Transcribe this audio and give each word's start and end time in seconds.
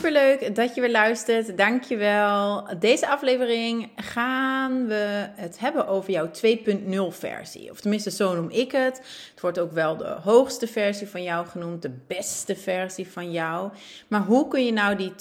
Superleuk 0.00 0.54
dat 0.54 0.74
je 0.74 0.80
weer 0.80 0.90
luistert. 0.90 1.56
Dankjewel. 1.56 2.68
Deze 2.78 3.08
aflevering 3.08 3.90
gaan 3.96 4.86
we 4.86 5.28
het 5.34 5.58
hebben 5.58 5.86
over 5.86 6.10
jouw 6.10 6.30
2.0 6.30 7.18
versie. 7.18 7.70
Of 7.70 7.80
tenminste, 7.80 8.10
zo 8.10 8.34
noem 8.34 8.50
ik 8.50 8.72
het. 8.72 8.96
Het 9.30 9.40
wordt 9.40 9.58
ook 9.58 9.72
wel 9.72 9.96
de 9.96 10.16
hoogste 10.22 10.66
versie 10.66 11.06
van 11.06 11.22
jou 11.22 11.46
genoemd, 11.46 11.82
de 11.82 11.98
beste 12.06 12.56
versie 12.56 13.08
van 13.08 13.32
jou. 13.32 13.70
Maar 14.08 14.22
hoe 14.22 14.48
kun 14.48 14.64
je 14.64 14.72
nou 14.72 14.96
die 14.96 15.12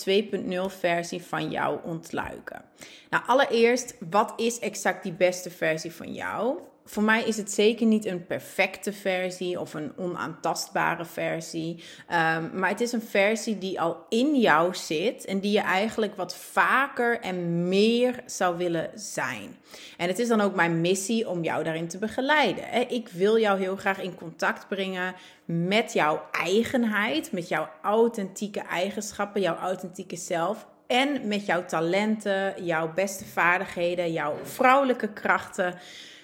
2.0 0.70 0.80
versie 0.80 1.24
van 1.24 1.50
jou 1.50 1.80
ontluiken? 1.84 2.62
Nou, 3.10 3.24
allereerst, 3.27 3.96
wat 4.10 4.34
is 4.36 4.60
exact 4.60 5.04
die 5.04 5.14
beste 5.14 5.50
versie 5.50 5.91
van 5.91 6.14
jou? 6.14 6.58
Voor 6.89 7.03
mij 7.03 7.23
is 7.23 7.38
het 7.38 7.52
zeker 7.52 7.85
niet 7.85 8.05
een 8.05 8.25
perfecte 8.25 8.93
versie 8.93 9.59
of 9.59 9.73
een 9.73 9.91
onaantastbare 9.98 11.05
versie. 11.05 11.84
Ehm, 12.07 12.59
maar 12.59 12.70
het 12.70 12.81
is 12.81 12.91
een 12.91 13.02
versie 13.02 13.57
die 13.57 13.81
al 13.81 14.05
in 14.09 14.40
jou 14.40 14.76
zit 14.76 15.26
en 15.26 15.40
die 15.40 15.51
je 15.51 15.59
eigenlijk 15.59 16.15
wat 16.15 16.35
vaker 16.35 17.20
en 17.20 17.68
meer 17.68 18.23
zou 18.26 18.57
willen 18.57 18.90
zijn. 18.96 19.57
En 19.98 20.07
het 20.07 20.20
is 20.20 20.27
dan 20.27 20.41
ook 20.41 20.55
mijn 20.55 20.81
missie 20.81 21.29
om 21.29 21.43
jou 21.43 21.63
daarin 21.63 21.87
te 21.87 21.98
begeleiden. 21.98 22.90
Ik 22.91 23.09
wil 23.09 23.40
jou 23.40 23.59
heel 23.59 23.76
graag 23.76 24.01
in 24.01 24.15
contact 24.15 24.68
brengen 24.68 25.15
met 25.46 25.93
jouw 25.93 26.21
eigenheid, 26.31 27.31
met 27.31 27.48
jouw 27.48 27.70
authentieke 27.81 28.62
eigenschappen, 28.62 29.41
jouw 29.41 29.57
authentieke 29.57 30.15
zelf. 30.15 30.68
En 30.87 31.27
met 31.27 31.46
jouw 31.46 31.65
talenten, 31.65 32.65
jouw 32.65 32.93
beste 32.93 33.26
vaardigheden, 33.26 34.12
jouw 34.12 34.35
vrouwelijke 34.43 35.13
krachten 35.13 35.79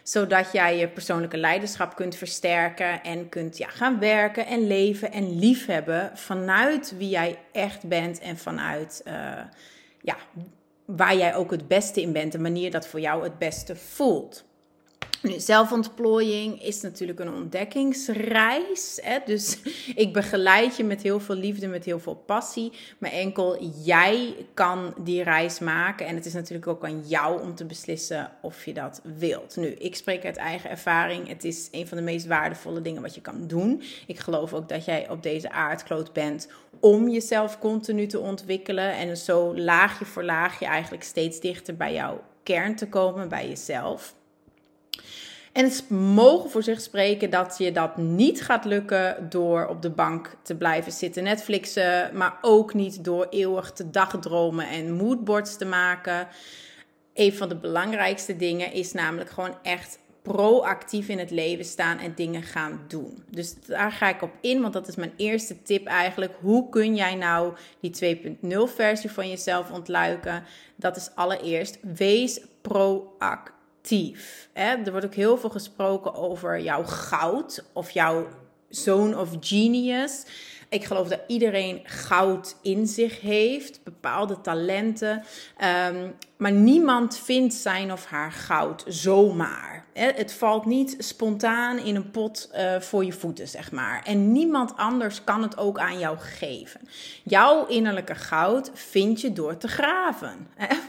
zodat 0.08 0.52
jij 0.52 0.78
je 0.78 0.88
persoonlijke 0.88 1.38
leiderschap 1.38 1.95
kunt 1.95 2.16
versterken 2.16 3.03
en 3.03 3.30
kunt 3.30 3.58
ja, 3.58 3.67
gaan 3.67 4.00
werken 4.00 4.45
en 4.45 4.67
leven 4.67 5.12
en 5.12 5.39
liefhebben 5.39 6.12
vanuit 6.14 6.97
wie 6.97 7.09
jij 7.09 7.39
echt 7.52 7.88
bent 7.88 8.20
en 8.20 8.38
vanuit 8.38 9.03
uh, 9.08 9.14
ja, 10.02 10.17
waar 10.86 11.16
jij 11.16 11.36
ook 11.36 11.52
het 11.52 11.67
beste 11.67 12.02
in 12.02 12.12
bent, 12.12 12.31
de 12.31 12.39
manier 12.39 12.72
dat 12.72 12.88
voor 12.88 13.00
jou 13.00 13.23
het 13.23 13.38
beste 13.38 13.75
voelt. 13.75 14.45
Nu, 15.21 15.39
zelfontplooiing 15.39 16.63
is 16.63 16.81
natuurlijk 16.81 17.19
een 17.19 17.33
ontdekkingsreis. 17.33 18.99
Hè? 19.02 19.17
Dus 19.25 19.57
ik 19.95 20.13
begeleid 20.13 20.77
je 20.77 20.83
met 20.83 21.02
heel 21.02 21.19
veel 21.19 21.35
liefde, 21.35 21.67
met 21.67 21.85
heel 21.85 21.99
veel 21.99 22.16
passie. 22.16 22.72
Maar 22.97 23.11
enkel 23.11 23.63
jij 23.83 24.35
kan 24.53 24.94
die 24.97 25.23
reis 25.23 25.59
maken. 25.59 26.07
En 26.07 26.16
het 26.16 26.25
is 26.25 26.33
natuurlijk 26.33 26.67
ook 26.67 26.85
aan 26.85 27.07
jou 27.07 27.41
om 27.41 27.55
te 27.55 27.66
beslissen 27.66 28.31
of 28.41 28.66
je 28.66 28.73
dat 28.73 29.02
wilt. 29.17 29.55
Nu, 29.55 29.67
ik 29.67 29.95
spreek 29.95 30.25
uit 30.25 30.38
eigen 30.38 30.69
ervaring. 30.69 31.27
Het 31.27 31.44
is 31.44 31.67
een 31.72 31.88
van 31.88 31.97
de 31.97 32.03
meest 32.03 32.25
waardevolle 32.25 32.81
dingen 32.81 33.02
wat 33.02 33.16
je 33.16 33.22
kan 33.22 33.47
doen. 33.47 33.81
Ik 34.07 34.19
geloof 34.19 34.53
ook 34.53 34.69
dat 34.69 34.85
jij 34.85 35.09
op 35.09 35.23
deze 35.23 35.52
aardkloot 35.52 36.13
bent 36.13 36.47
om 36.79 37.09
jezelf 37.09 37.59
continu 37.59 38.07
te 38.07 38.19
ontwikkelen. 38.19 38.91
En 38.91 39.17
zo 39.17 39.57
laagje 39.57 40.05
voor 40.05 40.23
laagje 40.23 40.66
eigenlijk 40.66 41.03
steeds 41.03 41.39
dichter 41.39 41.75
bij 41.75 41.94
jouw 41.94 42.23
kern 42.44 42.75
te 42.75 42.88
komen, 42.88 43.29
bij 43.29 43.47
jezelf. 43.47 44.16
En 45.55 45.63
het 45.63 45.89
mogen 45.89 46.49
voor 46.49 46.63
zich 46.63 46.81
spreken 46.81 47.29
dat 47.29 47.55
je 47.57 47.71
dat 47.71 47.97
niet 47.97 48.41
gaat 48.41 48.66
lukken 48.66 49.27
door 49.29 49.67
op 49.67 49.81
de 49.81 49.89
bank 49.89 50.35
te 50.41 50.55
blijven 50.55 50.91
zitten 50.91 51.23
Netflixen, 51.23 52.09
maar 52.13 52.38
ook 52.41 52.73
niet 52.73 53.03
door 53.03 53.27
eeuwig 53.29 53.71
te 53.71 53.89
dagdromen 53.89 54.69
en 54.69 54.93
moodboards 54.93 55.57
te 55.57 55.66
maken. 55.66 56.27
Een 57.13 57.33
van 57.33 57.49
de 57.49 57.55
belangrijkste 57.55 58.35
dingen 58.35 58.73
is 58.73 58.91
namelijk 58.91 59.29
gewoon 59.29 59.57
echt 59.63 59.99
proactief 60.21 61.07
in 61.07 61.19
het 61.19 61.31
leven 61.31 61.66
staan 61.66 61.97
en 61.99 62.16
dingen 62.16 62.43
gaan 62.43 62.81
doen. 62.87 63.23
Dus 63.29 63.55
daar 63.66 63.91
ga 63.91 64.09
ik 64.09 64.22
op 64.22 64.31
in, 64.41 64.61
want 64.61 64.73
dat 64.73 64.87
is 64.87 64.95
mijn 64.95 65.13
eerste 65.16 65.61
tip 65.61 65.85
eigenlijk. 65.87 66.33
Hoe 66.41 66.69
kun 66.69 66.95
jij 66.95 67.16
nou 67.16 67.53
die 67.79 68.17
2.0 68.41 68.47
versie 68.75 69.11
van 69.11 69.29
jezelf 69.29 69.72
ontluiken? 69.72 70.43
Dat 70.75 70.95
is 70.95 71.09
allereerst 71.16 71.77
wees 71.81 72.41
proactief 72.61 73.53
Hè? 74.53 74.75
Er 74.75 74.91
wordt 74.91 75.06
ook 75.06 75.16
heel 75.16 75.38
veel 75.38 75.50
gesproken 75.50 76.13
over 76.13 76.59
jouw 76.59 76.84
goud 76.84 77.66
of 77.73 77.91
jouw 77.91 78.28
zone 78.69 79.18
of 79.18 79.29
genius. 79.40 80.25
Ik 80.69 80.84
geloof 80.84 81.07
dat 81.07 81.19
iedereen 81.28 81.81
goud 81.84 82.56
in 82.62 82.88
zich 82.88 83.22
heeft, 83.22 83.84
bepaalde 83.84 84.41
talenten. 84.41 85.23
Um, 85.90 86.16
maar 86.38 86.51
niemand 86.51 87.18
vindt 87.18 87.53
zijn 87.53 87.91
of 87.91 88.06
haar 88.06 88.31
goud 88.31 88.84
zomaar. 88.88 89.85
Het 89.94 90.34
valt 90.34 90.66
niet 90.66 90.96
spontaan 90.97 91.78
in 91.78 91.96
een 91.96 92.12
pot 92.12 92.50
uh, 92.56 92.79
voor 92.79 93.06
je 93.06 93.13
voeten, 93.13 93.47
zeg 93.47 93.72
maar. 93.72 94.03
En 94.03 94.31
niemand 94.31 94.78
anders 94.78 95.23
kan 95.23 95.41
het 95.41 95.57
ook 95.57 95.79
aan 95.79 96.00
jou 96.00 96.18
geven. 96.18 96.81
Jouw 97.23 97.66
innerlijke 97.66 98.16
goud 98.16 98.72
vind 98.73 99.22
je 99.22 99.34
door 99.34 99.57
te 99.57 99.68
graven. 99.68 100.47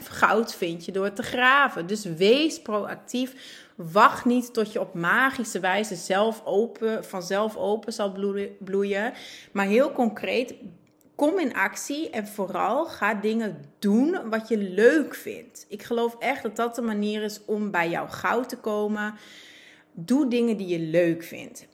Goud 0.09 0.55
vind 0.55 0.85
je 0.85 0.91
door 0.91 1.13
te 1.13 1.23
graven. 1.23 1.87
Dus 1.87 2.03
wees 2.03 2.61
proactief. 2.61 3.35
Wacht 3.75 4.25
niet 4.25 4.53
tot 4.53 4.73
je 4.73 4.79
op 4.79 4.93
magische 4.93 5.59
wijze 5.59 5.95
zelf 5.95 6.41
open, 6.45 7.05
vanzelf 7.05 7.55
open 7.55 7.93
zal 7.93 8.11
bloeien. 8.59 9.13
Maar 9.51 9.65
heel 9.65 9.91
concreet, 9.91 10.53
kom 11.17 11.39
in 11.39 11.53
actie 11.53 12.09
en 12.09 12.27
vooral 12.27 12.85
ga 12.85 13.13
dingen 13.13 13.65
doen 13.79 14.29
wat 14.29 14.47
je 14.47 14.57
leuk 14.57 15.15
vindt. 15.15 15.65
Ik 15.69 15.83
geloof 15.83 16.15
echt 16.19 16.43
dat 16.43 16.55
dat 16.55 16.75
de 16.75 16.81
manier 16.81 17.23
is 17.23 17.45
om 17.45 17.71
bij 17.71 17.89
jouw 17.89 18.07
goud 18.07 18.49
te 18.49 18.57
komen. 18.57 19.15
Doe 19.91 20.27
dingen 20.27 20.57
die 20.57 20.67
je 20.67 20.79
leuk 20.79 21.23
vindt. 21.23 21.67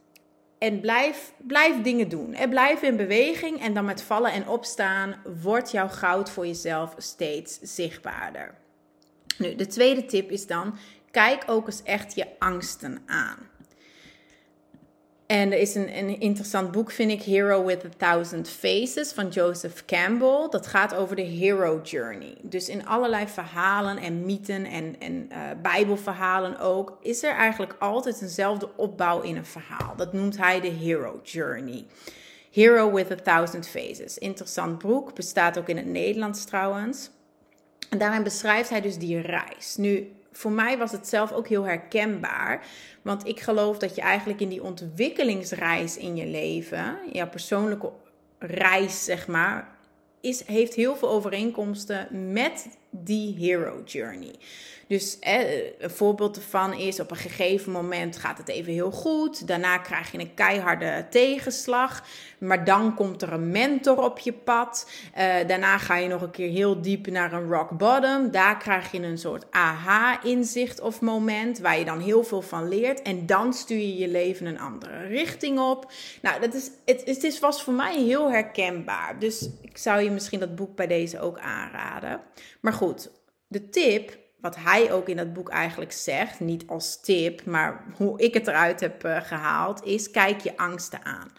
En 0.58 0.80
blijf, 0.80 1.34
blijf 1.38 1.82
dingen 1.82 2.10
doen. 2.10 2.34
En 2.34 2.50
blijf 2.50 2.82
in 2.82 2.98
beweging 2.98 3.62
en 3.62 3.74
dan 3.74 3.86
met 3.86 4.02
vallen 4.02 4.32
en 4.32 4.48
opstaan 4.48 5.16
wordt 5.42 5.72
jouw 5.72 5.88
goud 5.88 6.30
voor 6.30 6.48
jezelf 6.48 6.96
steeds 6.98 7.60
zichtbaarder. 7.62 8.56
Nu, 9.38 9.56
de 9.56 9.68
tweede 9.68 10.06
tip 10.06 10.30
is 10.30 10.48
dan: 10.48 10.78
kijk 11.12 11.44
ook 11.48 11.68
eens 11.68 11.84
echt 11.84 12.16
je 12.16 12.26
angsten 12.40 13.04
aan. 13.06 13.38
En 15.34 15.52
er 15.52 15.60
is 15.60 15.76
een, 15.76 15.98
een 15.98 16.20
interessant 16.20 16.72
boek, 16.72 16.92
vind 16.92 17.12
ik, 17.12 17.22
Hero 17.22 17.66
with 17.66 17.86
a 17.86 17.90
Thousand 17.98 18.50
Faces 18.50 19.12
van 19.12 19.28
Joseph 19.28 19.86
Campbell. 19.86 20.48
Dat 20.50 20.68
gaat 20.68 20.96
over 20.96 21.16
de 21.16 21.22
hero 21.22 21.82
journey. 21.84 22.36
Dus 22.42 22.70
in 22.70 22.86
allerlei 22.86 23.28
verhalen 23.28 23.98
en 23.98 24.26
mythen 24.26 24.66
en, 24.66 24.96
en 25.00 25.30
uh, 25.32 25.38
bijbelverhalen 25.62 26.60
ook, 26.60 26.98
is 27.02 27.24
er 27.24 27.32
eigenlijk 27.32 27.76
altijd 27.80 28.22
eenzelfde 28.22 28.70
opbouw 28.76 29.22
in 29.22 29.38
een 29.38 29.46
verhaal. 29.46 29.96
Dat 29.96 30.14
noemt 30.14 30.38
hij 30.38 30.62
de 30.62 30.68
hero 30.68 31.20
journey. 31.24 31.86
Hero 32.52 32.92
with 32.92 33.12
a 33.12 33.16
Thousand 33.16 33.68
Faces. 33.68 34.18
Interessant 34.18 34.80
boek, 34.80 35.16
bestaat 35.16 35.58
ook 35.58 35.68
in 35.68 35.78
het 35.78 35.88
Nederlands 35.88 36.46
trouwens. 36.46 37.10
En 37.90 37.98
daarin 37.98 38.24
beschrijft 38.24 38.70
hij 38.70 38.82
dus 38.82 38.98
die 38.98 39.22
reis. 39.22 39.76
Nu, 39.76 40.12
voor 40.34 40.52
mij 40.52 40.78
was 40.78 40.92
het 40.92 41.08
zelf 41.08 41.32
ook 41.32 41.48
heel 41.48 41.64
herkenbaar. 41.64 42.66
Want 43.02 43.28
ik 43.28 43.40
geloof 43.40 43.78
dat 43.78 43.96
je 43.96 44.02
eigenlijk 44.02 44.40
in 44.40 44.50
die 44.50 44.64
ontwikkelingsreis 44.64 45.98
in 45.98 46.16
je 46.16 46.26
leven, 46.26 46.98
jouw 47.12 47.30
persoonlijke 47.30 47.92
reis, 48.40 49.04
zeg 49.04 49.28
maar, 49.28 49.68
is, 50.22 50.46
heeft 50.46 50.74
heel 50.74 50.96
veel 50.96 51.10
overeenkomsten 51.10 52.32
met 52.32 52.68
die 52.94 53.36
hero 53.38 53.82
journey. 53.86 54.36
Dus 54.88 55.18
een 55.20 55.90
voorbeeld 55.90 56.36
ervan 56.36 56.74
is: 56.74 57.00
op 57.00 57.12
een 57.12 57.18
gegeven 57.18 57.72
moment 57.72 58.18
gaat 58.18 58.38
het 58.38 58.48
even 58.48 58.74
heel 58.74 58.92
goed. 58.92 59.48
Daarna 59.48 59.78
krijg 59.78 60.12
je 60.12 60.20
een 60.20 60.34
keiharde 60.34 61.06
tegenslag. 61.10 62.04
Maar 62.38 62.66
dan 62.66 62.96
komt 62.96 63.22
er 63.22 63.34
een 63.34 63.52
mentor 63.52 63.98
op 63.98 64.20
je 64.20 64.34
pad. 64.34 64.90
Uh, 65.18 65.34
daarna 65.48 65.78
ga 65.78 65.96
je 65.98 66.08
nog 66.08 66.22
een 66.22 66.32
keer 66.32 66.50
heel 66.50 66.82
diep 66.82 67.08
naar 67.08 67.34
een 67.34 67.50
rock 67.50 67.70
bottom. 67.70 68.32
Daar 68.32 68.58
krijg 68.58 68.92
je 68.92 69.02
een 69.02 69.18
soort 69.18 69.46
aha-inzicht 69.52 70.82
of 70.82 71.02
moment. 71.02 71.60
Waar 71.60 71.80
je 71.80 71.86
dan 71.86 72.00
heel 72.00 72.24
veel 72.24 72.42
van 72.42 72.68
leert. 72.68 73.02
En 73.02 73.26
dan 73.26 73.54
stuur 73.54 73.78
je 73.78 73.98
je 73.98 74.08
leven 74.08 74.46
een 74.46 74.60
andere 74.60 75.08
richting 75.08 75.60
op. 75.60 75.92
Nou, 76.22 76.42
dat 76.42 76.54
is, 76.54 76.72
het, 76.86 77.02
het 77.06 77.24
is, 77.24 77.40
was 77.40 77.64
voor 77.64 77.74
mij 77.74 78.04
heel 78.04 78.32
herkenbaar. 78.32 79.20
Dus 79.20 79.50
ik 79.62 79.78
zou 79.78 80.02
je 80.02 80.12
misschien 80.12 80.40
dat 80.40 80.56
boek 80.56 80.76
bij 80.76 80.88
deze 80.88 81.20
ook 81.20 81.40
aanraden. 81.40 82.22
Maar 82.60 82.74
goed, 82.74 82.83
de 83.48 83.70
tip 83.70 84.22
wat 84.44 84.56
hij 84.56 84.92
ook 84.92 85.10
in 85.10 85.18
dat 85.18 85.34
boek 85.34 85.50
eigenlijk 85.50 85.92
zegt, 85.92 86.40
niet 86.40 86.68
als 86.68 87.02
tip, 87.02 87.46
maar 87.46 87.86
hoe 87.98 88.20
ik 88.20 88.34
het 88.34 88.48
eruit 88.48 88.80
heb 88.80 89.06
uh, 89.06 89.22
gehaald, 89.22 89.84
is 89.84 90.12
kijk 90.12 90.42
je 90.42 90.58
angsten 90.58 91.06
aan. 91.06 91.32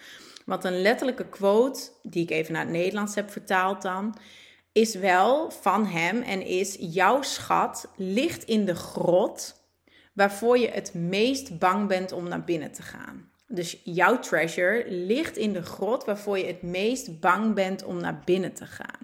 Want 0.45 0.65
een 0.65 0.83
letterlijke 0.83 1.29
quote, 1.29 1.91
die 2.03 2.23
ik 2.23 2.31
even 2.31 2.53
naar 2.53 2.63
het 2.63 2.73
Nederlands 2.73 3.15
heb 3.15 3.31
vertaald 3.31 3.83
dan, 3.83 4.17
is 4.73 4.95
wel 4.95 5.51
van 5.51 5.87
hem 5.87 6.23
en 6.23 6.47
is: 6.47 6.77
Jouw 6.79 7.23
schat 7.23 7.89
ligt 7.97 8.45
in 8.45 8.65
de 8.65 8.75
grot 8.75 9.63
waarvoor 10.13 10.59
je 10.59 10.69
het 10.69 10.95
meest 10.95 11.59
bang 11.59 11.89
bent 11.89 12.13
om 12.13 12.29
naar 12.29 12.45
binnen 12.45 12.73
te 12.73 12.83
gaan. 12.83 13.31
Dus 13.47 13.81
jouw 13.85 14.19
treasure 14.19 14.85
ligt 14.91 15.37
in 15.37 15.53
de 15.53 15.63
grot 15.63 16.05
waarvoor 16.05 16.39
je 16.39 16.47
het 16.47 16.63
meest 16.63 17.21
bang 17.21 17.55
bent 17.55 17.85
om 17.85 18.01
naar 18.01 18.23
binnen 18.25 18.53
te 18.55 18.67
gaan. 18.67 19.04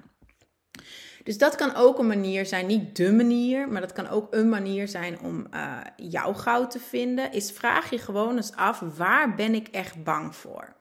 Dus 1.23 1.39
dat 1.39 1.55
kan 1.55 1.75
ook 1.75 1.99
een 1.99 2.07
manier 2.07 2.47
zijn, 2.47 2.67
niet 2.67 2.97
de 2.97 3.13
manier, 3.13 3.69
maar 3.69 3.81
dat 3.81 3.93
kan 3.93 4.09
ook 4.09 4.35
een 4.35 4.49
manier 4.49 4.89
zijn 4.89 5.21
om 5.21 5.47
uh, 5.55 5.79
jouw 5.97 6.33
goud 6.33 6.71
te 6.71 6.79
vinden. 6.79 7.33
Is 7.33 7.53
vraag 7.53 7.91
je 7.91 7.99
gewoon 7.99 8.37
eens 8.37 8.55
af, 8.55 8.83
waar 8.97 9.35
ben 9.35 9.55
ik 9.55 9.69
echt 9.69 10.05
bang 10.05 10.37
voor? 10.37 10.77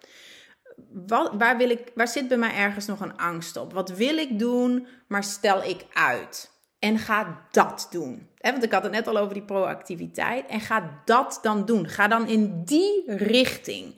Wat, 1.08 1.32
waar, 1.38 1.58
wil 1.58 1.70
ik, 1.70 1.92
waar 1.96 2.08
zit 2.08 2.28
bij 2.28 2.38
mij 2.38 2.54
ergens 2.54 2.86
nog 2.86 3.00
een 3.00 3.18
angst 3.18 3.58
op? 3.58 3.74
Wat 3.74 3.90
wil 3.90 4.18
ik 4.18 4.40
doen, 4.40 4.88
maar 5.08 5.24
stel 5.24 5.64
ik 5.64 5.86
uit? 5.94 6.52
En 6.80 6.98
ga 6.98 7.46
dat 7.52 7.88
doen. 7.92 8.28
Want 8.38 8.64
ik 8.64 8.72
had 8.72 8.84
het 8.84 8.92
net 8.92 9.08
al 9.08 9.18
over 9.18 9.34
die 9.34 9.44
proactiviteit. 9.44 10.46
En 10.48 10.60
ga 10.60 11.02
dat 11.06 11.40
dan 11.42 11.66
doen. 11.66 11.88
Ga 11.88 12.08
dan 12.08 12.28
in 12.28 12.64
die 12.64 13.04
richting. 13.06 13.96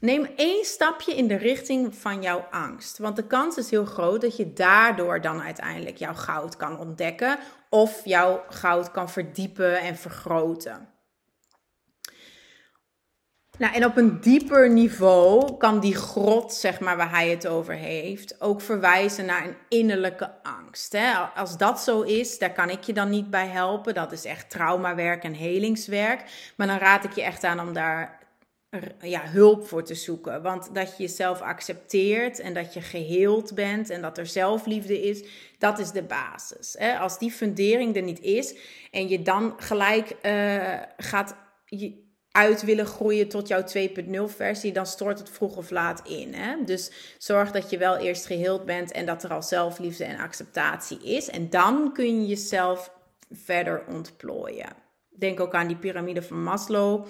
Neem 0.00 0.28
één 0.36 0.64
stapje 0.64 1.14
in 1.14 1.28
de 1.28 1.36
richting 1.36 1.94
van 1.94 2.22
jouw 2.22 2.46
angst. 2.50 2.98
Want 2.98 3.16
de 3.16 3.26
kans 3.26 3.56
is 3.56 3.70
heel 3.70 3.84
groot 3.84 4.20
dat 4.20 4.36
je 4.36 4.52
daardoor 4.52 5.20
dan 5.20 5.42
uiteindelijk 5.42 5.96
jouw 5.96 6.14
goud 6.14 6.56
kan 6.56 6.78
ontdekken. 6.78 7.38
Of 7.70 8.00
jouw 8.04 8.44
goud 8.48 8.90
kan 8.90 9.10
verdiepen 9.10 9.80
en 9.80 9.96
vergroten. 9.96 10.88
Nou, 13.58 13.74
en 13.74 13.84
op 13.84 13.96
een 13.96 14.20
dieper 14.20 14.70
niveau 14.70 15.56
kan 15.56 15.80
die 15.80 15.94
grot, 15.94 16.54
zeg 16.54 16.80
maar, 16.80 16.96
waar 16.96 17.10
hij 17.10 17.28
het 17.28 17.46
over 17.46 17.74
heeft, 17.74 18.40
ook 18.40 18.60
verwijzen 18.60 19.24
naar 19.24 19.46
een 19.46 19.56
innerlijke 19.68 20.42
angst. 20.42 20.92
Hè? 20.92 21.12
Als 21.14 21.56
dat 21.56 21.80
zo 21.80 22.02
is, 22.02 22.38
daar 22.38 22.52
kan 22.52 22.70
ik 22.70 22.82
je 22.82 22.92
dan 22.92 23.10
niet 23.10 23.30
bij 23.30 23.46
helpen. 23.46 23.94
Dat 23.94 24.12
is 24.12 24.24
echt 24.24 24.50
traumawerk 24.50 25.22
en 25.22 25.32
helingswerk. 25.32 26.52
Maar 26.56 26.66
dan 26.66 26.78
raad 26.78 27.04
ik 27.04 27.12
je 27.12 27.22
echt 27.22 27.44
aan 27.44 27.60
om 27.60 27.72
daar 27.72 28.25
ja, 29.00 29.22
hulp 29.24 29.66
voor 29.66 29.84
te 29.84 29.94
zoeken. 29.94 30.42
Want 30.42 30.74
dat 30.74 30.96
je 30.96 31.02
jezelf 31.02 31.40
accepteert 31.40 32.40
en 32.40 32.54
dat 32.54 32.74
je 32.74 32.80
geheeld 32.80 33.54
bent 33.54 33.90
en 33.90 34.00
dat 34.02 34.18
er 34.18 34.26
zelfliefde 34.26 35.02
is, 35.02 35.24
dat 35.58 35.78
is 35.78 35.90
de 35.90 36.02
basis. 36.02 36.78
Als 36.98 37.18
die 37.18 37.30
fundering 37.30 37.96
er 37.96 38.02
niet 38.02 38.20
is 38.20 38.56
en 38.90 39.08
je 39.08 39.22
dan 39.22 39.54
gelijk 39.56 40.16
uh, 40.22 40.82
gaat 40.96 41.36
uit 42.30 42.62
willen 42.62 42.86
groeien 42.86 43.28
tot 43.28 43.48
jouw 43.48 43.62
2.0 43.62 44.34
versie, 44.36 44.72
dan 44.72 44.86
stort 44.86 45.18
het 45.18 45.30
vroeg 45.30 45.56
of 45.56 45.70
laat 45.70 46.08
in. 46.08 46.34
Hè? 46.34 46.64
Dus 46.64 47.14
zorg 47.18 47.50
dat 47.50 47.70
je 47.70 47.78
wel 47.78 47.96
eerst 47.96 48.26
geheeld 48.26 48.64
bent 48.64 48.92
en 48.92 49.06
dat 49.06 49.22
er 49.22 49.30
al 49.30 49.42
zelfliefde 49.42 50.04
en 50.04 50.18
acceptatie 50.18 51.02
is. 51.02 51.28
En 51.28 51.50
dan 51.50 51.92
kun 51.92 52.20
je 52.20 52.26
jezelf 52.26 52.92
verder 53.30 53.84
ontplooien. 53.88 54.68
Denk 55.10 55.40
ook 55.40 55.54
aan 55.54 55.66
die 55.66 55.76
piramide 55.76 56.22
van 56.22 56.42
Maslow 56.42 57.06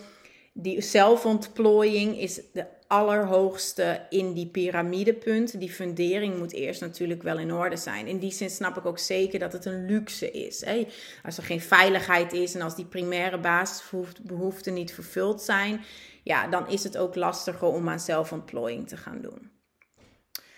die 0.58 0.80
zelfontplooiing 0.80 2.18
is 2.18 2.40
de 2.52 2.66
allerhoogste 2.86 4.06
in 4.10 4.32
die 4.32 4.46
piramidepunt. 4.46 5.60
Die 5.60 5.70
fundering 5.70 6.38
moet 6.38 6.52
eerst 6.52 6.80
natuurlijk 6.80 7.22
wel 7.22 7.38
in 7.38 7.52
orde 7.52 7.76
zijn. 7.76 8.06
In 8.06 8.18
die 8.18 8.32
zin 8.32 8.50
snap 8.50 8.76
ik 8.76 8.86
ook 8.86 8.98
zeker 8.98 9.38
dat 9.38 9.52
het 9.52 9.64
een 9.64 9.86
luxe 9.86 10.30
is. 10.30 10.64
Hè? 10.64 10.86
Als 11.22 11.36
er 11.36 11.42
geen 11.42 11.60
veiligheid 11.60 12.32
is 12.32 12.54
en 12.54 12.60
als 12.60 12.76
die 12.76 12.84
primaire 12.84 13.38
basisbehoeften 13.38 14.74
niet 14.74 14.94
vervuld 14.94 15.42
zijn, 15.42 15.84
ja, 16.22 16.48
dan 16.48 16.68
is 16.68 16.84
het 16.84 16.96
ook 16.96 17.14
lastiger 17.14 17.68
om 17.68 17.88
aan 17.88 18.00
zelfontplooiing 18.00 18.88
te 18.88 18.96
gaan 18.96 19.20
doen. 19.22 19.55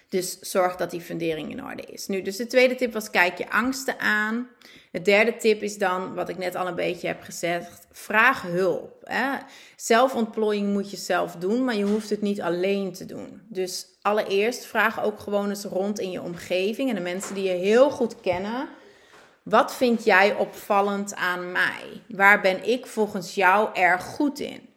Dus 0.08 0.38
zorg 0.38 0.76
dat 0.76 0.90
die 0.90 1.00
fundering 1.00 1.50
in 1.50 1.64
orde 1.64 1.82
is. 1.82 2.06
Nu, 2.06 2.22
dus 2.22 2.36
de 2.36 2.46
tweede 2.46 2.74
tip 2.74 2.92
was: 2.92 3.10
kijk 3.10 3.38
je 3.38 3.50
angsten 3.50 3.98
aan. 3.98 4.48
De 4.92 5.02
derde 5.02 5.36
tip 5.36 5.62
is 5.62 5.78
dan, 5.78 6.14
wat 6.14 6.28
ik 6.28 6.38
net 6.38 6.54
al 6.54 6.66
een 6.66 6.74
beetje 6.74 7.06
heb 7.06 7.22
gezegd, 7.22 7.86
vraag 7.92 8.42
hulp. 8.42 9.00
Hè. 9.04 9.36
Zelfontplooiing 9.76 10.72
moet 10.72 10.90
je 10.90 10.96
zelf 10.96 11.36
doen, 11.36 11.64
maar 11.64 11.74
je 11.74 11.84
hoeft 11.84 12.10
het 12.10 12.20
niet 12.20 12.40
alleen 12.40 12.92
te 12.92 13.06
doen. 13.06 13.40
Dus 13.48 13.86
allereerst 14.02 14.66
vraag 14.66 15.02
ook 15.02 15.20
gewoon 15.20 15.48
eens 15.48 15.64
rond 15.64 15.98
in 15.98 16.10
je 16.10 16.22
omgeving 16.22 16.88
en 16.88 16.94
de 16.94 17.00
mensen 17.00 17.34
die 17.34 17.44
je 17.44 17.56
heel 17.56 17.90
goed 17.90 18.20
kennen. 18.20 18.68
Wat 19.42 19.74
vind 19.74 20.04
jij 20.04 20.34
opvallend 20.34 21.14
aan 21.14 21.52
mij? 21.52 22.02
Waar 22.08 22.40
ben 22.40 22.68
ik 22.68 22.86
volgens 22.86 23.34
jou 23.34 23.68
erg 23.74 24.02
goed 24.02 24.40
in? 24.40 24.67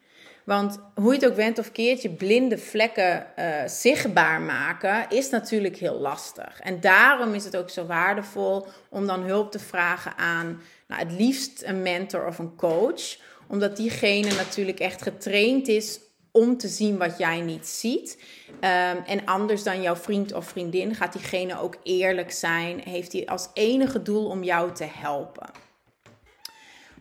Want 0.51 0.79
hoe 0.95 1.13
je 1.13 1.19
het 1.19 1.29
ook 1.29 1.35
went 1.35 1.59
of 1.59 1.71
keert, 1.71 2.01
je 2.01 2.09
blinde 2.09 2.57
vlekken 2.57 3.27
uh, 3.39 3.45
zichtbaar 3.65 4.41
maken, 4.41 5.09
is 5.09 5.29
natuurlijk 5.29 5.75
heel 5.77 5.99
lastig. 5.99 6.59
En 6.59 6.79
daarom 6.79 7.33
is 7.33 7.43
het 7.43 7.57
ook 7.57 7.69
zo 7.69 7.85
waardevol 7.85 8.67
om 8.89 9.07
dan 9.07 9.21
hulp 9.21 9.51
te 9.51 9.59
vragen 9.59 10.17
aan 10.17 10.61
nou, 10.87 11.01
het 11.01 11.11
liefst 11.11 11.63
een 11.63 11.81
mentor 11.81 12.25
of 12.27 12.39
een 12.39 12.55
coach. 12.55 13.17
Omdat 13.47 13.77
diegene 13.77 14.33
natuurlijk 14.35 14.79
echt 14.79 15.01
getraind 15.01 15.67
is 15.67 15.99
om 16.31 16.57
te 16.57 16.67
zien 16.67 16.97
wat 16.97 17.17
jij 17.17 17.41
niet 17.41 17.67
ziet. 17.67 18.23
Um, 18.49 19.03
en 19.05 19.25
anders 19.25 19.63
dan 19.63 19.81
jouw 19.81 19.95
vriend 19.95 20.33
of 20.33 20.45
vriendin 20.45 20.95
gaat 20.95 21.13
diegene 21.13 21.59
ook 21.59 21.77
eerlijk 21.83 22.31
zijn. 22.31 22.79
Heeft 22.79 23.13
hij 23.13 23.25
als 23.25 23.49
enige 23.53 24.01
doel 24.01 24.25
om 24.25 24.43
jou 24.43 24.71
te 24.71 24.87
helpen. 24.93 25.49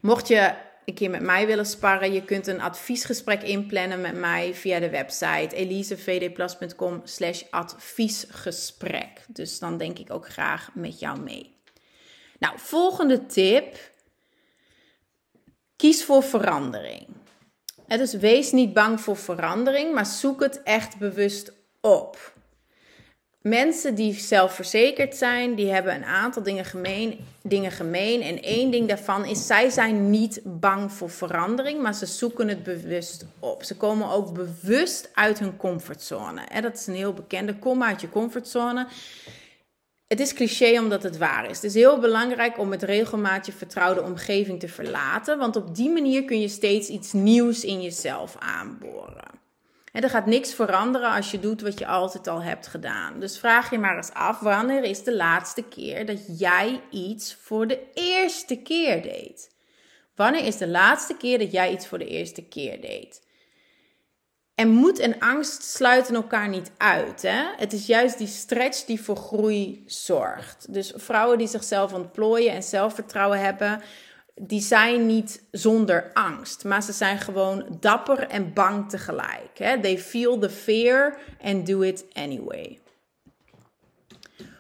Mocht 0.01 0.29
je 0.29 0.69
een 0.85 0.95
keer 0.95 1.11
met 1.11 1.23
mij 1.23 1.47
willen 1.47 1.67
sparren, 1.67 2.13
je 2.13 2.25
kunt 2.25 2.47
een 2.47 2.61
adviesgesprek 2.61 3.43
inplannen 3.43 4.01
met 4.01 4.15
mij 4.15 4.55
via 4.55 4.79
de 4.79 4.91
website 4.91 5.57
elisevdplas.com 5.57 7.01
slash 7.05 7.43
adviesgesprek. 7.51 9.25
Dus 9.29 9.59
dan 9.59 9.79
denk 9.79 9.99
ik 9.99 10.13
ook 10.13 10.29
graag 10.29 10.71
met 10.75 10.99
jou 10.99 11.21
mee. 11.21 11.59
Nou, 12.39 12.59
volgende 12.59 13.27
tip. 13.27 13.77
Kies 15.77 16.05
voor 16.05 16.23
verandering. 16.23 17.07
Dus 17.87 18.13
wees 18.13 18.53
niet 18.53 18.73
bang 18.73 19.01
voor 19.01 19.17
verandering, 19.17 19.95
maar 19.95 20.07
zoek 20.07 20.41
het 20.41 20.63
echt 20.63 20.99
bewust 20.99 21.53
op. 21.81 22.33
Mensen 23.43 23.95
die 23.95 24.15
zelfverzekerd 24.15 25.17
zijn, 25.17 25.55
die 25.55 25.71
hebben 25.71 25.95
een 25.95 26.05
aantal 26.05 26.43
dingen 26.43 26.65
gemeen, 26.65 27.19
dingen 27.43 27.71
gemeen. 27.71 28.23
En 28.23 28.43
één 28.43 28.71
ding 28.71 28.89
daarvan 28.89 29.25
is, 29.25 29.47
zij 29.47 29.71
zijn 29.71 30.11
niet 30.11 30.41
bang 30.45 30.93
voor 30.93 31.11
verandering, 31.11 31.83
maar 31.83 31.95
ze 31.95 32.07
zoeken 32.07 32.49
het 32.49 32.63
bewust 32.63 33.27
op. 33.39 33.63
Ze 33.63 33.77
komen 33.77 34.11
ook 34.11 34.33
bewust 34.33 35.11
uit 35.15 35.39
hun 35.39 35.57
comfortzone. 35.57 36.61
Dat 36.61 36.75
is 36.75 36.87
een 36.87 36.95
heel 36.95 37.13
bekende, 37.13 37.59
kom 37.59 37.83
uit 37.83 38.01
je 38.01 38.09
comfortzone. 38.09 38.87
Het 40.07 40.21
is 40.21 40.33
cliché 40.33 40.79
omdat 40.79 41.03
het 41.03 41.19
waar 41.19 41.51
is. 41.51 41.57
Het 41.57 41.65
is 41.65 41.75
heel 41.75 41.99
belangrijk 41.99 42.59
om 42.59 42.69
met 42.69 42.83
regelmaat 42.83 43.47
je 43.47 43.53
vertrouwde 43.53 44.03
omgeving 44.03 44.61
te 44.61 44.69
verlaten, 44.69 45.39
want 45.39 45.57
op 45.57 45.77
die 45.77 45.91
manier 45.91 46.25
kun 46.25 46.41
je 46.41 46.49
steeds 46.49 46.89
iets 46.89 47.13
nieuws 47.13 47.65
in 47.65 47.83
jezelf 47.83 48.37
aanboren. 48.39 49.40
En 49.93 50.03
er 50.03 50.11
gaat 50.11 50.27
niks 50.27 50.55
veranderen 50.55 51.11
als 51.11 51.31
je 51.31 51.41
doet 51.41 51.61
wat 51.61 51.79
je 51.79 51.87
altijd 51.87 52.27
al 52.27 52.43
hebt 52.43 52.67
gedaan. 52.67 53.21
Dus 53.21 53.39
vraag 53.39 53.71
je 53.71 53.79
maar 53.79 53.97
eens 53.97 54.13
af: 54.13 54.41
wanneer 54.41 54.85
is 54.85 55.03
de 55.03 55.17
laatste 55.17 55.63
keer 55.63 56.07
dat 56.07 56.39
jij 56.39 56.81
iets 56.91 57.35
voor 57.41 57.67
de 57.67 57.81
eerste 57.95 58.57
keer 58.57 59.03
deed? 59.03 59.51
Wanneer 60.15 60.45
is 60.45 60.57
de 60.57 60.69
laatste 60.69 61.17
keer 61.17 61.39
dat 61.39 61.53
jij 61.53 61.73
iets 61.73 61.87
voor 61.87 61.99
de 61.99 62.07
eerste 62.07 62.43
keer 62.43 62.81
deed? 62.81 63.29
En 64.55 64.69
moed 64.69 64.99
en 64.99 65.19
angst 65.19 65.63
sluiten 65.63 66.15
elkaar 66.15 66.49
niet 66.49 66.71
uit. 66.77 67.23
Hè? 67.23 67.45
Het 67.57 67.73
is 67.73 67.87
juist 67.87 68.19
die 68.19 68.27
stretch 68.27 68.85
die 68.85 69.01
voor 69.01 69.17
groei 69.17 69.85
zorgt. 69.87 70.75
Dus 70.75 70.93
vrouwen 70.97 71.39
die 71.39 71.47
zichzelf 71.47 71.93
ontplooien 71.93 72.53
en 72.53 72.63
zelfvertrouwen 72.63 73.41
hebben, 73.41 73.83
die 74.43 74.61
zijn 74.61 75.07
niet 75.07 75.43
zonder 75.51 76.11
angst, 76.13 76.65
maar 76.65 76.83
ze 76.83 76.93
zijn 76.93 77.19
gewoon 77.19 77.77
dapper 77.81 78.19
en 78.19 78.53
bang 78.53 78.91
tegelijk. 78.91 79.51
Hè? 79.55 79.81
They 79.81 79.99
feel 79.99 80.39
the 80.39 80.51
fear 80.51 81.19
and 81.43 81.67
do 81.67 81.81
it 81.81 82.05
anyway. 82.13 82.79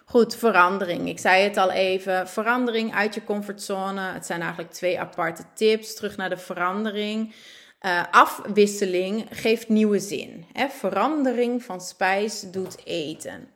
Goed, 0.05 0.37
verandering. 0.37 1.09
Ik 1.09 1.19
zei 1.19 1.43
het 1.43 1.57
al 1.57 1.71
even. 1.71 2.29
Verandering 2.29 2.95
uit 2.95 3.15
je 3.15 3.25
comfortzone. 3.25 4.01
Het 4.01 4.27
zijn 4.27 4.41
eigenlijk 4.41 4.73
twee 4.73 5.01
aparte 5.01 5.43
tips. 5.55 5.95
Terug 5.95 6.17
naar 6.17 6.31
de 6.31 6.37
verandering. 6.37 7.35
Uh, 7.83 8.03
afwisseling 8.11 9.27
geeft 9.31 9.69
nieuwe 9.69 9.99
zin. 9.99 10.45
Hè? 10.53 10.69
Verandering 10.69 11.63
van 11.63 11.81
spijs 11.81 12.51
doet 12.51 12.87
eten 12.87 13.49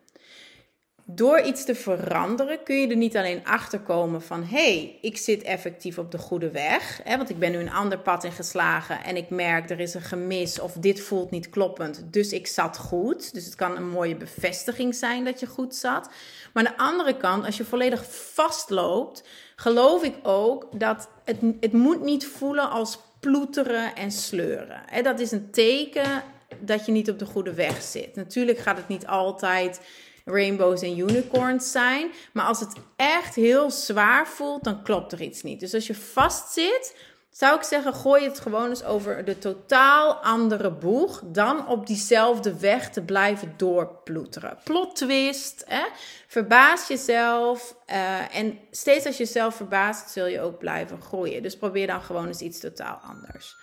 door 1.06 1.40
iets 1.40 1.64
te 1.64 1.74
veranderen 1.74 2.62
kun 2.62 2.80
je 2.80 2.88
er 2.88 2.96
niet 2.96 3.16
alleen 3.16 3.44
achter 3.44 3.80
komen 3.80 4.22
van 4.22 4.42
hé, 4.42 4.74
hey, 4.74 4.98
ik 5.00 5.16
zit 5.16 5.42
effectief 5.42 5.98
op 5.98 6.10
de 6.10 6.18
goede 6.18 6.50
weg. 6.50 7.00
Hè, 7.02 7.16
want 7.16 7.30
ik 7.30 7.38
ben 7.38 7.50
nu 7.50 7.58
een 7.58 7.72
ander 7.72 7.98
pad 7.98 8.24
ingeslagen 8.24 9.04
en 9.04 9.16
ik 9.16 9.30
merk 9.30 9.70
er 9.70 9.80
is 9.80 9.94
een 9.94 10.02
gemis 10.02 10.60
of 10.60 10.72
dit 10.72 11.00
voelt 11.00 11.30
niet 11.30 11.50
kloppend. 11.50 12.02
Dus 12.10 12.32
ik 12.32 12.46
zat 12.46 12.78
goed. 12.78 13.34
Dus 13.34 13.44
het 13.44 13.54
kan 13.54 13.76
een 13.76 13.88
mooie 13.88 14.16
bevestiging 14.16 14.94
zijn 14.94 15.24
dat 15.24 15.40
je 15.40 15.46
goed 15.46 15.74
zat. 15.74 16.10
Maar 16.52 16.66
aan 16.66 16.72
de 16.76 16.82
andere 16.82 17.16
kant, 17.16 17.44
als 17.44 17.56
je 17.56 17.64
volledig 17.64 18.04
vastloopt, 18.10 19.28
geloof 19.56 20.02
ik 20.02 20.14
ook 20.22 20.68
dat 20.78 21.08
het, 21.24 21.36
het 21.60 21.72
moet 21.72 22.02
niet 22.02 22.26
voelen 22.26 22.70
als 22.70 22.98
ploeteren 23.20 23.94
en 23.94 24.10
sleuren. 24.10 24.82
Hè, 24.86 25.02
dat 25.02 25.20
is 25.20 25.30
een 25.30 25.50
teken 25.50 26.22
dat 26.60 26.86
je 26.86 26.92
niet 26.92 27.10
op 27.10 27.18
de 27.18 27.26
goede 27.26 27.54
weg 27.54 27.82
zit. 27.82 28.16
Natuurlijk 28.16 28.58
gaat 28.58 28.76
het 28.76 28.88
niet 28.88 29.06
altijd 29.06 29.80
rainbows 30.24 30.82
en 30.82 30.98
unicorns 30.98 31.70
zijn. 31.70 32.10
Maar 32.32 32.44
als 32.46 32.60
het 32.60 32.72
echt 32.96 33.34
heel 33.34 33.70
zwaar 33.70 34.28
voelt, 34.28 34.64
dan 34.64 34.82
klopt 34.82 35.12
er 35.12 35.20
iets 35.20 35.42
niet. 35.42 35.60
Dus 35.60 35.74
als 35.74 35.86
je 35.86 35.94
vastzit, 35.94 36.96
zou 37.30 37.56
ik 37.56 37.62
zeggen, 37.62 37.94
gooi 37.94 38.24
het 38.24 38.40
gewoon 38.40 38.68
eens 38.68 38.84
over 38.84 39.24
de 39.24 39.38
totaal 39.38 40.14
andere 40.14 40.70
boeg 40.70 41.22
dan 41.24 41.68
op 41.68 41.86
diezelfde 41.86 42.58
weg 42.58 42.90
te 42.90 43.02
blijven 43.02 43.54
doorploeteren. 43.56 44.58
Plot 44.64 44.96
twist, 44.96 45.64
hè? 45.66 45.84
verbaas 46.26 46.88
jezelf 46.88 47.76
uh, 47.90 48.36
en 48.36 48.58
steeds 48.70 49.06
als 49.06 49.16
je 49.16 49.24
jezelf 49.24 49.54
verbaast 49.54 50.10
zul 50.10 50.26
je 50.26 50.40
ook 50.40 50.58
blijven 50.58 51.02
groeien. 51.02 51.42
Dus 51.42 51.56
probeer 51.56 51.86
dan 51.86 52.02
gewoon 52.02 52.26
eens 52.26 52.40
iets 52.40 52.60
totaal 52.60 53.00
anders. 53.02 53.56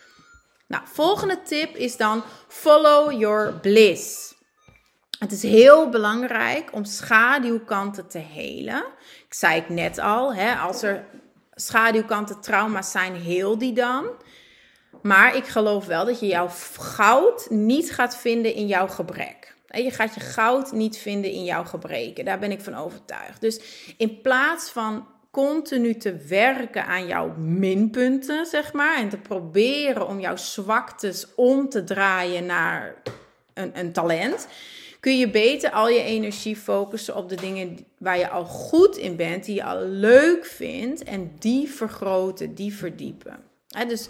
Nou, 0.67 0.83
volgende 0.85 1.41
tip 1.41 1.75
is 1.75 1.97
dan 1.97 2.23
follow 2.47 3.19
your 3.19 3.53
bliss. 3.53 4.30
Het 5.21 5.31
is 5.31 5.41
heel 5.41 5.89
belangrijk 5.89 6.69
om 6.73 6.85
schaduwkanten 6.85 8.07
te 8.07 8.17
helen. 8.17 8.83
Ik 9.27 9.33
zei 9.33 9.55
het 9.55 9.69
net 9.69 9.97
al, 9.97 10.33
hè, 10.33 10.55
als 10.55 10.81
er 10.81 11.05
schaduwkanten, 11.53 12.41
trauma's 12.41 12.91
zijn, 12.91 13.15
heel 13.15 13.57
die 13.57 13.73
dan. 13.73 14.09
Maar 15.01 15.35
ik 15.35 15.45
geloof 15.45 15.85
wel 15.85 16.05
dat 16.05 16.19
je 16.19 16.25
jouw 16.25 16.49
goud 16.77 17.49
niet 17.49 17.91
gaat 17.91 18.17
vinden 18.17 18.53
in 18.53 18.67
jouw 18.67 18.87
gebrek. 18.87 19.55
Je 19.67 19.91
gaat 19.91 20.13
je 20.13 20.19
goud 20.19 20.71
niet 20.71 20.97
vinden 20.97 21.31
in 21.31 21.43
jouw 21.43 21.63
gebreken. 21.63 22.25
Daar 22.25 22.39
ben 22.39 22.51
ik 22.51 22.61
van 22.61 22.75
overtuigd. 22.75 23.41
Dus 23.41 23.61
in 23.97 24.21
plaats 24.21 24.69
van 24.69 25.07
continu 25.31 25.95
te 25.95 26.15
werken 26.15 26.85
aan 26.85 27.07
jouw 27.07 27.35
minpunten, 27.37 28.45
zeg 28.45 28.73
maar, 28.73 28.97
en 28.97 29.09
te 29.09 29.17
proberen 29.17 30.07
om 30.07 30.19
jouw 30.19 30.37
zwaktes 30.37 31.27
om 31.35 31.69
te 31.69 31.83
draaien 31.83 32.45
naar 32.45 32.95
een, 33.53 33.79
een 33.79 33.91
talent, 33.91 34.47
kun 35.01 35.17
je 35.17 35.29
beter 35.29 35.71
al 35.71 35.89
je 35.89 36.03
energie 36.03 36.55
focussen 36.55 37.15
op 37.15 37.29
de 37.29 37.35
dingen 37.35 37.77
waar 37.97 38.17
je 38.17 38.29
al 38.29 38.45
goed 38.45 38.97
in 38.97 39.15
bent, 39.15 39.45
die 39.45 39.55
je 39.55 39.63
al 39.63 39.85
leuk 39.85 40.45
vindt 40.45 41.03
en 41.03 41.31
die 41.39 41.69
vergroten, 41.69 42.55
die 42.55 42.75
verdiepen. 42.75 43.39
dus 43.87 44.07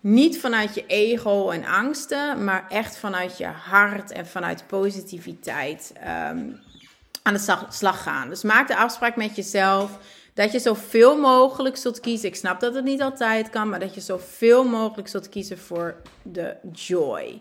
niet 0.00 0.40
vanuit 0.40 0.74
je 0.74 0.86
ego 0.86 1.50
en 1.50 1.64
angsten, 1.64 2.44
maar 2.44 2.66
echt 2.68 2.96
vanuit 2.96 3.38
je 3.38 3.46
hart 3.46 4.10
en 4.10 4.26
vanuit 4.26 4.66
positiviteit 4.66 5.92
ehm, 5.94 6.50
aan 7.22 7.34
de 7.34 7.56
slag 7.68 8.02
gaan. 8.02 8.28
Dus 8.28 8.42
maak 8.42 8.68
de 8.68 8.76
afspraak 8.76 9.16
met 9.16 9.36
jezelf 9.36 9.98
dat 10.34 10.52
je 10.52 10.58
zoveel 10.58 11.18
mogelijk 11.18 11.76
zult 11.76 12.00
kiezen. 12.00 12.28
Ik 12.28 12.36
snap 12.36 12.60
dat 12.60 12.74
het 12.74 12.84
niet 12.84 13.02
altijd 13.02 13.50
kan, 13.50 13.68
maar 13.68 13.80
dat 13.80 13.94
je 13.94 14.00
zoveel 14.00 14.64
mogelijk 14.64 15.08
zult 15.08 15.28
kiezen 15.28 15.58
voor 15.58 15.96
de 16.22 16.56
joy. 16.72 17.40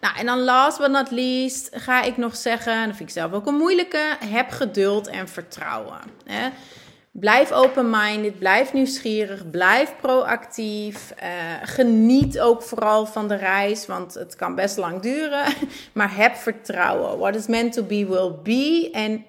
Nou, 0.00 0.16
en 0.16 0.26
dan 0.26 0.40
last 0.44 0.78
but 0.78 0.90
not 0.90 1.10
least 1.10 1.68
ga 1.72 2.02
ik 2.02 2.16
nog 2.16 2.36
zeggen, 2.36 2.72
en 2.72 2.86
dat 2.86 2.96
vind 2.96 3.08
ik 3.08 3.14
zelf 3.14 3.32
ook 3.32 3.46
een 3.46 3.54
moeilijke, 3.54 4.16
heb 4.24 4.50
geduld 4.50 5.06
en 5.06 5.28
vertrouwen. 5.28 6.00
Hè? 6.24 6.48
Blijf 7.10 7.52
open-minded, 7.52 8.38
blijf 8.38 8.72
nieuwsgierig, 8.72 9.50
blijf 9.50 9.94
proactief. 10.00 11.14
Uh, 11.22 11.28
geniet 11.62 12.40
ook 12.40 12.62
vooral 12.62 13.06
van 13.06 13.28
de 13.28 13.34
reis, 13.34 13.86
want 13.86 14.14
het 14.14 14.36
kan 14.36 14.54
best 14.54 14.76
lang 14.76 15.00
duren. 15.00 15.44
Maar 15.92 16.16
heb 16.16 16.34
vertrouwen. 16.36 17.18
What 17.18 17.34
is 17.34 17.46
meant 17.46 17.72
to 17.72 17.82
be 17.82 18.06
will 18.06 18.32
be. 18.42 18.88
En 18.92 19.24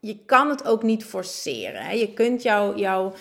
je 0.00 0.24
kan 0.24 0.48
het 0.48 0.66
ook 0.66 0.82
niet 0.82 1.04
forceren. 1.04 1.82
Hè? 1.84 1.92
Je 1.92 2.12
kunt 2.12 2.42
jouw 2.42 2.76
jou, 2.76 3.12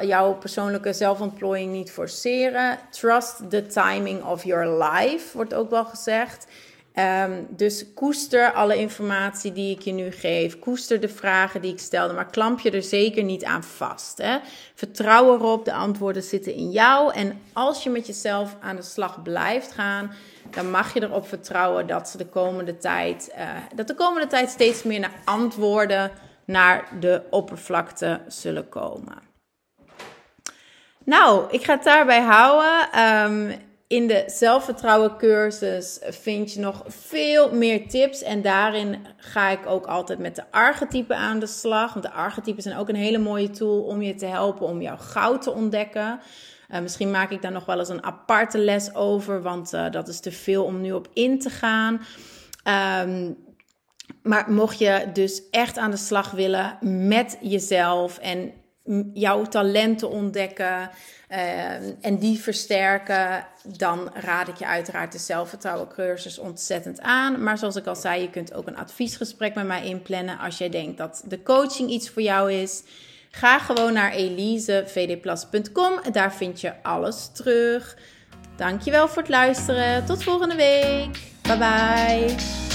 jouw 0.00 0.34
persoonlijke 0.34 0.92
zelfontplooiing 0.92 1.72
niet 1.72 1.90
forceren. 1.90 2.78
Trust 2.90 3.50
the 3.50 3.66
timing 3.66 4.24
of 4.24 4.44
your 4.44 4.84
life, 4.84 5.36
wordt 5.36 5.54
ook 5.54 5.70
wel 5.70 5.84
gezegd. 5.84 6.46
Um, 6.94 7.46
dus 7.50 7.84
koester 7.94 8.52
alle 8.52 8.76
informatie 8.76 9.52
die 9.52 9.76
ik 9.76 9.82
je 9.82 9.92
nu 9.92 10.10
geef. 10.10 10.58
Koester 10.58 11.00
de 11.00 11.08
vragen 11.08 11.62
die 11.62 11.72
ik 11.72 11.78
stelde, 11.78 12.14
maar 12.14 12.30
klamp 12.30 12.60
je 12.60 12.70
er 12.70 12.82
zeker 12.82 13.22
niet 13.22 13.44
aan 13.44 13.62
vast. 13.62 14.18
Hè? 14.18 14.38
Vertrouw 14.74 15.34
erop, 15.34 15.64
de 15.64 15.72
antwoorden 15.72 16.22
zitten 16.22 16.54
in 16.54 16.70
jou. 16.70 17.12
En 17.12 17.40
als 17.52 17.82
je 17.82 17.90
met 17.90 18.06
jezelf 18.06 18.56
aan 18.60 18.76
de 18.76 18.82
slag 18.82 19.22
blijft 19.22 19.72
gaan, 19.72 20.12
dan 20.50 20.70
mag 20.70 20.94
je 20.94 21.02
erop 21.02 21.28
vertrouwen 21.28 21.86
dat, 21.86 22.08
ze 22.08 22.16
de, 22.16 22.26
komende 22.26 22.78
tijd, 22.78 23.32
uh, 23.38 23.48
dat 23.74 23.86
de 23.86 23.94
komende 23.94 24.26
tijd 24.26 24.50
steeds 24.50 24.82
meer 24.82 25.00
naar 25.00 25.20
antwoorden 25.24 26.10
naar 26.44 26.88
de 27.00 27.22
oppervlakte 27.30 28.20
zullen 28.28 28.68
komen. 28.68 29.29
Nou, 31.04 31.44
ik 31.50 31.64
ga 31.64 31.74
het 31.74 31.84
daarbij 31.84 32.20
houden. 32.20 33.00
Um, 33.24 33.68
in 33.86 34.06
de 34.06 34.24
zelfvertrouwen 34.26 35.16
cursus 35.16 35.98
vind 36.02 36.52
je 36.52 36.60
nog 36.60 36.84
veel 36.86 37.54
meer 37.54 37.88
tips. 37.88 38.22
En 38.22 38.42
daarin 38.42 39.06
ga 39.16 39.48
ik 39.48 39.66
ook 39.66 39.86
altijd 39.86 40.18
met 40.18 40.36
de 40.36 40.44
archetypen 40.50 41.16
aan 41.16 41.38
de 41.38 41.46
slag. 41.46 41.92
Want 41.92 42.04
de 42.04 42.12
archetypen 42.12 42.62
zijn 42.62 42.76
ook 42.76 42.88
een 42.88 42.94
hele 42.94 43.18
mooie 43.18 43.50
tool 43.50 43.82
om 43.82 44.02
je 44.02 44.14
te 44.14 44.26
helpen 44.26 44.66
om 44.66 44.82
jouw 44.82 44.96
goud 44.96 45.42
te 45.42 45.52
ontdekken. 45.52 46.20
Uh, 46.70 46.80
misschien 46.80 47.10
maak 47.10 47.30
ik 47.30 47.42
daar 47.42 47.52
nog 47.52 47.64
wel 47.64 47.78
eens 47.78 47.88
een 47.88 48.04
aparte 48.04 48.58
les 48.58 48.94
over, 48.94 49.42
want 49.42 49.72
uh, 49.74 49.90
dat 49.90 50.08
is 50.08 50.20
te 50.20 50.32
veel 50.32 50.64
om 50.64 50.80
nu 50.80 50.92
op 50.92 51.08
in 51.12 51.38
te 51.38 51.50
gaan. 51.50 52.00
Um, 53.04 53.36
maar 54.22 54.50
mocht 54.50 54.78
je 54.78 55.08
dus 55.12 55.42
echt 55.50 55.78
aan 55.78 55.90
de 55.90 55.96
slag 55.96 56.30
willen 56.30 56.78
met 57.08 57.38
jezelf 57.40 58.18
en 58.18 58.52
jouw 59.12 59.44
talenten 59.44 60.10
ontdekken 60.10 60.90
uh, 61.30 61.72
en 62.00 62.18
die 62.18 62.38
versterken, 62.38 63.46
dan 63.76 64.10
raad 64.14 64.48
ik 64.48 64.56
je 64.56 64.66
uiteraard 64.66 65.12
de 65.12 65.18
zelfvertrouwen 65.18 65.88
cursus 65.88 66.38
ontzettend 66.38 67.00
aan. 67.00 67.42
Maar 67.42 67.58
zoals 67.58 67.76
ik 67.76 67.86
al 67.86 67.96
zei, 67.96 68.22
je 68.22 68.30
kunt 68.30 68.54
ook 68.54 68.66
een 68.66 68.76
adviesgesprek 68.76 69.54
met 69.54 69.66
mij 69.66 69.84
inplannen 69.84 70.38
als 70.38 70.58
jij 70.58 70.68
denkt 70.68 70.98
dat 70.98 71.22
de 71.26 71.42
coaching 71.42 71.90
iets 71.90 72.10
voor 72.10 72.22
jou 72.22 72.52
is. 72.52 72.82
Ga 73.30 73.58
gewoon 73.58 73.92
naar 73.92 74.12
elisevdplas.com. 74.12 76.12
Daar 76.12 76.34
vind 76.34 76.60
je 76.60 76.82
alles 76.82 77.30
terug. 77.32 77.96
Dankjewel 78.56 79.08
voor 79.08 79.22
het 79.22 79.30
luisteren. 79.30 80.04
Tot 80.04 80.22
volgende 80.22 80.56
week. 80.56 81.18
Bye 81.42 81.58
bye. 81.58 82.69